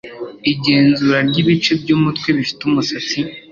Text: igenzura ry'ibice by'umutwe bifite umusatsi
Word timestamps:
igenzura 0.51 1.17
ry'ibice 1.29 1.71
by'umutwe 1.81 2.27
bifite 2.37 2.61
umusatsi 2.69 3.19